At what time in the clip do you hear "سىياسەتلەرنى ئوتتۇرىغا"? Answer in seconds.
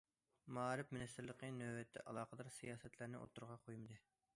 2.59-3.65